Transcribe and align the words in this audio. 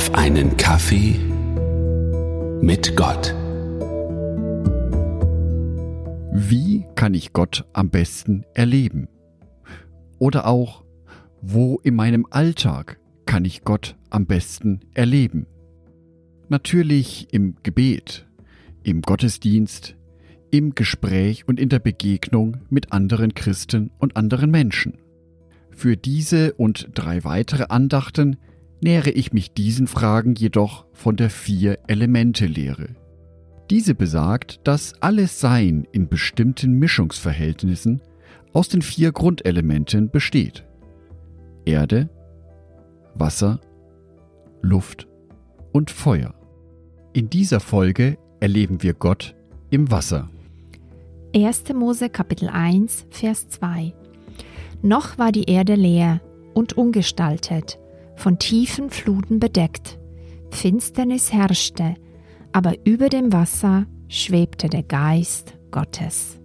auf 0.00 0.14
einen 0.14 0.56
Kaffee 0.56 1.14
mit 2.62 2.96
Gott. 2.96 3.34
Wie 6.32 6.86
kann 6.94 7.12
ich 7.12 7.34
Gott 7.34 7.66
am 7.74 7.90
besten 7.90 8.46
erleben? 8.54 9.08
Oder 10.18 10.46
auch, 10.46 10.84
wo 11.42 11.80
in 11.82 11.96
meinem 11.96 12.26
Alltag 12.30 12.98
kann 13.26 13.44
ich 13.44 13.62
Gott 13.62 13.94
am 14.08 14.24
besten 14.24 14.80
erleben? 14.94 15.46
Natürlich 16.48 17.28
im 17.32 17.56
Gebet, 17.62 18.26
im 18.82 19.02
Gottesdienst, 19.02 19.96
im 20.50 20.74
Gespräch 20.74 21.46
und 21.46 21.60
in 21.60 21.68
der 21.68 21.78
Begegnung 21.78 22.56
mit 22.70 22.90
anderen 22.90 23.34
Christen 23.34 23.90
und 23.98 24.16
anderen 24.16 24.50
Menschen. 24.50 24.96
Für 25.70 25.98
diese 25.98 26.54
und 26.54 26.88
drei 26.94 27.22
weitere 27.24 27.66
Andachten 27.68 28.38
nähere 28.80 29.10
ich 29.10 29.32
mich 29.32 29.52
diesen 29.52 29.86
Fragen 29.86 30.34
jedoch 30.34 30.86
von 30.92 31.16
der 31.16 31.30
Vier-Elemente-Lehre. 31.30 32.96
Diese 33.70 33.94
besagt, 33.94 34.60
dass 34.64 34.94
alles 35.00 35.40
Sein 35.40 35.86
in 35.92 36.08
bestimmten 36.08 36.72
Mischungsverhältnissen 36.78 38.02
aus 38.52 38.68
den 38.68 38.82
vier 38.82 39.12
Grundelementen 39.12 40.10
besteht. 40.10 40.64
Erde, 41.64 42.08
Wasser, 43.14 43.60
Luft 44.62 45.06
und 45.72 45.90
Feuer. 45.90 46.34
In 47.12 47.30
dieser 47.30 47.60
Folge 47.60 48.18
erleben 48.40 48.82
wir 48.82 48.94
Gott 48.94 49.34
im 49.70 49.90
Wasser. 49.90 50.28
1. 51.34 51.72
Mose 51.74 52.10
Kapitel 52.10 52.48
1, 52.48 53.06
Vers 53.10 53.48
2 53.50 53.92
Noch 54.82 55.16
war 55.16 55.30
die 55.30 55.44
Erde 55.44 55.76
leer 55.76 56.20
und 56.54 56.76
ungestaltet, 56.76 57.78
von 58.16 58.38
tiefen 58.38 58.90
Fluten 58.90 59.40
bedeckt. 59.40 59.98
Finsternis 60.50 61.32
herrschte, 61.32 61.94
aber 62.52 62.74
über 62.84 63.08
dem 63.08 63.32
Wasser 63.32 63.86
schwebte 64.08 64.68
der 64.68 64.82
Geist 64.82 65.56
Gottes. 65.70 66.40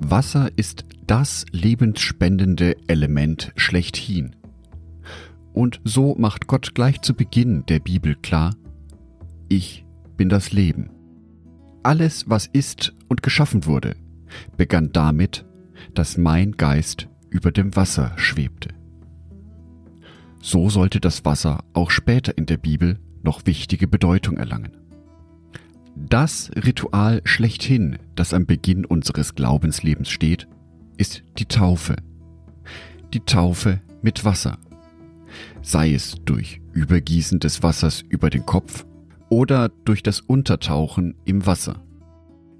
Wasser 0.00 0.50
ist 0.56 0.84
das 1.06 1.44
lebensspendende 1.52 2.76
Element 2.88 3.52
schlechthin. 3.56 4.34
Und 5.52 5.80
so 5.84 6.14
macht 6.18 6.46
Gott 6.46 6.74
gleich 6.74 7.02
zu 7.02 7.14
Beginn 7.14 7.64
der 7.66 7.78
Bibel 7.78 8.14
klar, 8.16 8.54
ich 9.48 9.84
bin 10.16 10.28
das 10.28 10.52
Leben. 10.52 10.90
Alles, 11.82 12.28
was 12.28 12.46
ist 12.46 12.94
und 13.08 13.22
geschaffen 13.22 13.66
wurde, 13.66 13.96
begann 14.56 14.92
damit, 14.92 15.44
dass 15.94 16.16
mein 16.16 16.52
Geist 16.52 17.08
über 17.28 17.52
dem 17.52 17.76
Wasser 17.76 18.12
schwebte. 18.16 18.70
So 20.42 20.68
sollte 20.68 21.00
das 21.00 21.24
Wasser 21.24 21.62
auch 21.72 21.92
später 21.92 22.36
in 22.36 22.46
der 22.46 22.56
Bibel 22.56 22.98
noch 23.22 23.46
wichtige 23.46 23.86
Bedeutung 23.86 24.36
erlangen. 24.38 24.76
Das 25.94 26.50
Ritual 26.56 27.20
schlechthin, 27.24 27.98
das 28.16 28.34
am 28.34 28.44
Beginn 28.44 28.84
unseres 28.84 29.36
Glaubenslebens 29.36 30.10
steht, 30.10 30.48
ist 30.96 31.22
die 31.38 31.44
Taufe. 31.44 31.94
Die 33.14 33.20
Taufe 33.20 33.80
mit 34.02 34.24
Wasser. 34.24 34.58
Sei 35.62 35.94
es 35.94 36.16
durch 36.24 36.60
Übergießen 36.72 37.38
des 37.38 37.62
Wassers 37.62 38.02
über 38.02 38.28
den 38.28 38.44
Kopf 38.44 38.84
oder 39.28 39.68
durch 39.68 40.02
das 40.02 40.20
Untertauchen 40.20 41.14
im 41.24 41.46
Wasser. 41.46 41.84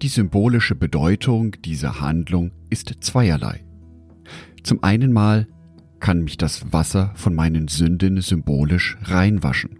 Die 0.00 0.08
symbolische 0.08 0.76
Bedeutung 0.76 1.56
dieser 1.64 2.00
Handlung 2.00 2.52
ist 2.70 2.94
zweierlei. 3.00 3.64
Zum 4.62 4.82
einen 4.84 5.12
mal 5.12 5.48
kann 6.04 6.22
mich 6.22 6.36
das 6.36 6.70
Wasser 6.70 7.12
von 7.14 7.34
meinen 7.34 7.66
Sünden 7.66 8.20
symbolisch 8.20 8.98
reinwaschen. 9.04 9.78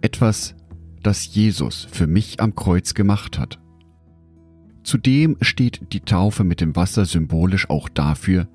Etwas, 0.00 0.54
das 1.02 1.34
Jesus 1.34 1.86
für 1.92 2.06
mich 2.06 2.40
am 2.40 2.54
Kreuz 2.54 2.94
gemacht 2.94 3.38
hat. 3.38 3.60
Zudem 4.82 5.36
steht 5.42 5.92
die 5.92 6.00
Taufe 6.00 6.42
mit 6.42 6.62
dem 6.62 6.74
Wasser 6.74 7.04
symbolisch 7.04 7.68
auch 7.68 7.90
dafür, 7.90 8.48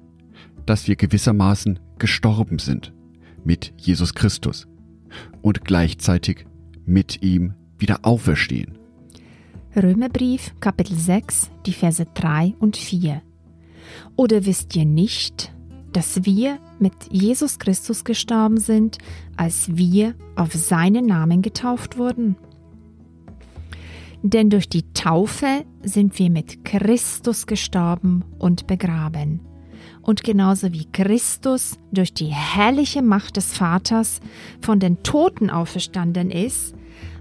dass 0.65 0.87
wir 0.87 0.95
gewissermaßen 0.95 1.77
gestorben 1.99 2.57
sind 2.57 2.95
mit 3.43 3.75
Jesus 3.77 4.15
Christus 4.15 4.67
und 5.43 5.63
gleichzeitig 5.63 6.47
mit 6.87 7.21
ihm 7.21 7.53
wieder 7.77 7.99
auferstehen. 8.01 8.79
Römerbrief 9.75 10.55
Kapitel 10.59 10.97
6, 10.97 11.51
die 11.67 11.73
Verse 11.73 12.07
3 12.11 12.55
und 12.57 12.75
4. 12.75 13.21
Oder 14.15 14.47
wisst 14.47 14.75
ihr 14.75 14.85
nicht, 14.85 15.53
dass 15.93 16.25
wir 16.25 16.59
mit 16.79 16.93
Jesus 17.09 17.59
Christus 17.59 18.03
gestorben 18.03 18.57
sind, 18.57 18.97
als 19.37 19.75
wir 19.75 20.15
auf 20.35 20.53
seinen 20.53 21.05
Namen 21.05 21.41
getauft 21.41 21.97
wurden? 21.97 22.35
Denn 24.23 24.49
durch 24.49 24.69
die 24.69 24.91
Taufe 24.93 25.65
sind 25.81 26.19
wir 26.19 26.29
mit 26.29 26.63
Christus 26.63 27.47
gestorben 27.47 28.23
und 28.37 28.67
begraben. 28.67 29.39
Und 30.03 30.23
genauso 30.23 30.73
wie 30.73 30.85
Christus 30.91 31.77
durch 31.91 32.13
die 32.13 32.27
herrliche 32.27 33.01
Macht 33.01 33.37
des 33.37 33.53
Vaters 33.53 34.19
von 34.61 34.79
den 34.79 35.03
Toten 35.03 35.49
auferstanden 35.49 36.31
ist, 36.31 36.75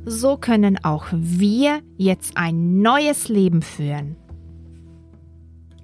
so 0.04 0.36
können 0.36 0.82
auch 0.82 1.06
wir 1.12 1.80
jetzt 1.96 2.36
ein 2.36 2.80
neues 2.80 3.28
Leben 3.28 3.62
führen. 3.62 4.16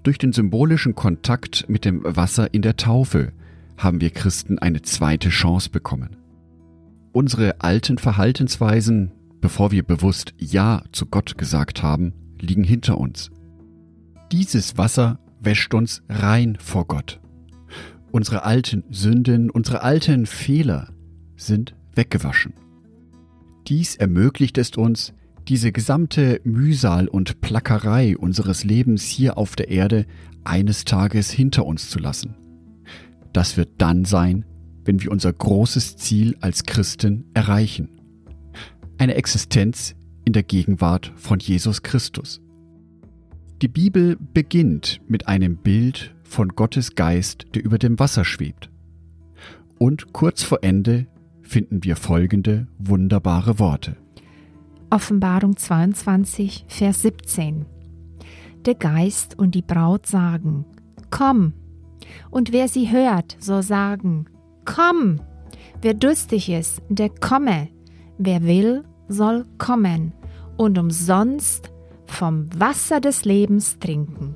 Durch 0.07 0.19
den 0.19 0.33
symbolischen 0.33 0.95
Kontakt 0.95 1.69
mit 1.69 1.85
dem 1.85 2.03
Wasser 2.05 2.55
in 2.55 2.63
der 2.63 2.77
Taufe 2.77 3.33
haben 3.77 4.01
wir 4.01 4.11
Christen 4.11 4.57
eine 4.61 4.81
zweite 4.83 5.31
Chance 5.31 5.69
bekommen. 5.69 6.15
Unsere 7.11 7.61
alten 7.61 7.99
Verhaltensweisen, 7.99 9.11
bevor 9.41 9.73
wir 9.73 9.83
bewusst 9.83 10.33
Ja 10.39 10.85
zu 10.93 11.07
Gott 11.07 11.37
gesagt 11.39 11.83
haben, 11.83 12.13
liegen 12.39 12.63
hinter 12.63 12.99
uns. 12.99 13.33
Dieses 14.31 14.79
Wasser 14.79 15.19
wäscht 15.41 15.75
uns 15.75 16.05
rein 16.09 16.57
vor 16.61 16.87
Gott. 16.87 17.19
Unsere 18.13 18.45
alten 18.45 18.85
Sünden, 18.91 19.51
unsere 19.51 19.83
alten 19.83 20.27
Fehler 20.27 20.91
sind 21.35 21.75
weggewaschen. 21.97 22.55
Dies 23.67 23.97
ermöglicht 23.97 24.57
es 24.57 24.71
uns, 24.77 25.15
diese 25.49 25.71
gesamte 25.71 26.41
Mühsal 26.45 27.09
und 27.09 27.41
Plackerei 27.41 28.17
unseres 28.17 28.65
Lebens 28.65 29.05
hier 29.05 29.39
auf 29.39 29.55
der 29.55 29.69
Erde 29.69 30.07
eines 30.45 30.85
Tages 30.85 31.31
hinter 31.31 31.67
uns 31.67 31.89
zu 31.89 31.99
lassen. 31.99 32.37
Das 33.33 33.57
wird 33.57 33.71
dann 33.79 34.05
sein, 34.05 34.45
wenn 34.85 35.03
wir 35.03 35.11
unser 35.11 35.33
großes 35.33 35.97
Ziel 35.97 36.37
als 36.41 36.65
Christen 36.65 37.27
erreichen. 37.35 38.01
Eine 38.99 39.15
Existenz 39.15 39.95
in 40.25 40.33
der 40.33 40.43
Gegenwart 40.43 41.13
von 41.17 41.39
Jesus 41.39 41.83
Christus. 41.83 42.41
Die 43.63 43.69
Bibel 43.69 44.17
beginnt 44.35 45.01
mit 45.09 45.29
einem 45.29 45.57
Bild 45.57 46.15
von 46.25 46.51
Gottes 46.51 46.95
Geist, 46.95 47.47
der 47.55 47.65
über 47.65 47.79
dem 47.79 47.99
Wasser 47.99 48.25
schwebt. 48.25 48.71
Und 49.79 50.13
kurz 50.13 50.43
vor 50.43 50.59
Ende 50.63 51.07
finden 51.43 51.85
wir 51.85 51.97
folgende 51.97 52.67
wunderbare 52.79 53.59
Worte. 53.59 53.97
Offenbarung 54.97 55.59
22, 55.59 56.65
Vers 56.69 57.03
17. 57.03 57.67
Der 58.65 58.75
Geist 58.75 59.39
und 59.39 59.55
die 59.55 59.61
Braut 59.61 60.07
sagen, 60.07 60.65
Komm. 61.11 61.53
Und 62.31 62.51
wer 62.51 62.67
sie 62.67 62.91
hört, 62.91 63.37
soll 63.39 63.63
sagen, 63.63 64.25
Komm. 64.65 65.21
Wer 65.83 65.93
durstig 65.93 66.49
ist, 66.49 66.81
der 66.89 67.11
komme. 67.11 67.69
Wer 68.17 68.45
will, 68.45 68.85
soll 69.07 69.45
kommen 69.59 70.15
und 70.57 70.79
umsonst 70.79 71.71
vom 72.07 72.49
Wasser 72.59 72.99
des 72.99 73.27
Lebens 73.27 73.79
trinken. 73.79 74.35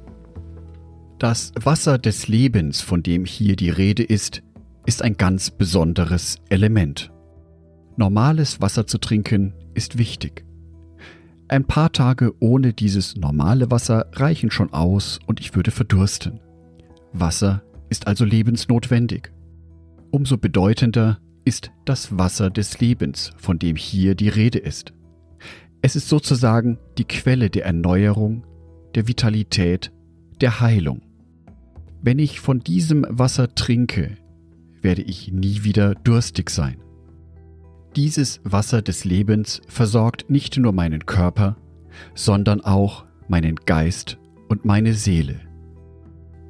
Das 1.18 1.54
Wasser 1.58 1.96
des 1.96 2.28
Lebens, 2.28 2.82
von 2.82 3.02
dem 3.02 3.24
hier 3.24 3.56
die 3.56 3.70
Rede 3.70 4.02
ist, 4.02 4.42
ist 4.84 5.00
ein 5.00 5.16
ganz 5.16 5.50
besonderes 5.50 6.36
Element. 6.50 7.10
Normales 7.96 8.60
Wasser 8.60 8.86
zu 8.86 8.98
trinken 8.98 9.54
ist 9.72 9.96
wichtig. 9.96 10.44
Ein 11.50 11.64
paar 11.64 11.90
Tage 11.90 12.32
ohne 12.38 12.72
dieses 12.72 13.16
normale 13.16 13.72
Wasser 13.72 14.06
reichen 14.12 14.52
schon 14.52 14.72
aus 14.72 15.18
und 15.26 15.40
ich 15.40 15.56
würde 15.56 15.72
verdursten. 15.72 16.38
Wasser 17.12 17.64
ist 17.88 18.06
also 18.06 18.24
lebensnotwendig. 18.24 19.32
Umso 20.12 20.36
bedeutender 20.36 21.18
ist 21.44 21.72
das 21.86 22.16
Wasser 22.16 22.50
des 22.50 22.78
Lebens, 22.78 23.32
von 23.36 23.58
dem 23.58 23.74
hier 23.74 24.14
die 24.14 24.28
Rede 24.28 24.60
ist. 24.60 24.92
Es 25.82 25.96
ist 25.96 26.08
sozusagen 26.08 26.78
die 26.98 27.04
Quelle 27.04 27.50
der 27.50 27.64
Erneuerung, 27.64 28.46
der 28.94 29.08
Vitalität, 29.08 29.90
der 30.40 30.60
Heilung. 30.60 31.02
Wenn 32.00 32.20
ich 32.20 32.38
von 32.38 32.60
diesem 32.60 33.04
Wasser 33.08 33.56
trinke, 33.56 34.18
werde 34.82 35.02
ich 35.02 35.32
nie 35.32 35.64
wieder 35.64 35.96
durstig 35.96 36.48
sein. 36.48 36.76
Dieses 37.96 38.40
Wasser 38.44 38.82
des 38.82 39.04
Lebens 39.04 39.62
versorgt 39.66 40.30
nicht 40.30 40.56
nur 40.56 40.72
meinen 40.72 41.06
Körper, 41.06 41.56
sondern 42.14 42.60
auch 42.60 43.04
meinen 43.26 43.56
Geist 43.56 44.18
und 44.48 44.64
meine 44.64 44.94
Seele. 44.94 45.40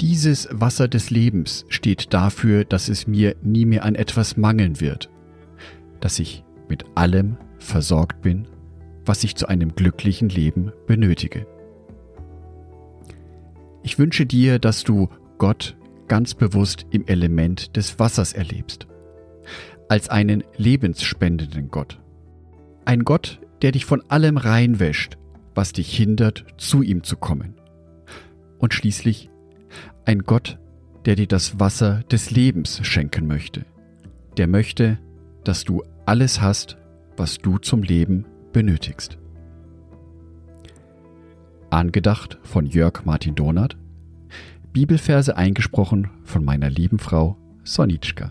Dieses 0.02 0.48
Wasser 0.50 0.86
des 0.86 1.10
Lebens 1.10 1.64
steht 1.68 2.12
dafür, 2.12 2.64
dass 2.64 2.88
es 2.88 3.06
mir 3.06 3.36
nie 3.42 3.64
mehr 3.64 3.84
an 3.84 3.94
etwas 3.94 4.36
mangeln 4.36 4.80
wird, 4.80 5.10
dass 6.00 6.18
ich 6.18 6.44
mit 6.68 6.84
allem 6.94 7.38
versorgt 7.58 8.20
bin, 8.20 8.46
was 9.06 9.24
ich 9.24 9.34
zu 9.34 9.46
einem 9.46 9.74
glücklichen 9.74 10.28
Leben 10.28 10.72
benötige. 10.86 11.46
Ich 13.82 13.98
wünsche 13.98 14.26
dir, 14.26 14.58
dass 14.58 14.84
du 14.84 15.08
Gott 15.38 15.76
ganz 16.06 16.34
bewusst 16.34 16.84
im 16.90 17.06
Element 17.06 17.76
des 17.76 17.98
Wassers 17.98 18.34
erlebst, 18.34 18.86
als 19.90 20.08
einen 20.08 20.44
lebensspendenden 20.56 21.68
Gott. 21.72 22.00
Ein 22.84 23.02
Gott, 23.02 23.40
der 23.60 23.72
dich 23.72 23.84
von 23.84 24.02
allem 24.08 24.36
reinwäscht, 24.36 25.18
was 25.56 25.72
dich 25.72 25.94
hindert, 25.94 26.44
zu 26.58 26.82
ihm 26.82 27.02
zu 27.02 27.16
kommen. 27.16 27.54
Und 28.58 28.72
schließlich 28.72 29.30
ein 30.04 30.20
Gott, 30.20 30.60
der 31.06 31.16
dir 31.16 31.26
das 31.26 31.58
Wasser 31.58 32.04
des 32.08 32.30
Lebens 32.30 32.86
schenken 32.86 33.26
möchte. 33.26 33.66
Der 34.36 34.46
möchte, 34.46 34.98
dass 35.42 35.64
du 35.64 35.82
alles 36.06 36.40
hast, 36.40 36.76
was 37.16 37.38
du 37.38 37.58
zum 37.58 37.82
Leben 37.82 38.26
benötigst. 38.52 39.18
Angedacht 41.70 42.38
von 42.44 42.64
Jörg 42.64 43.04
Martin 43.04 43.34
Donath, 43.34 43.76
Bibelverse 44.72 45.36
eingesprochen 45.36 46.10
von 46.22 46.44
meiner 46.44 46.70
lieben 46.70 47.00
Frau 47.00 47.36
Sonitschka. 47.64 48.30